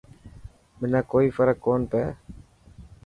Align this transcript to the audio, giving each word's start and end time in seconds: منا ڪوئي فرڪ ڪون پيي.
منا 0.79 1.01
ڪوئي 1.11 1.27
فرڪ 1.35 1.55
ڪون 1.65 1.81
پيي. 1.91 2.07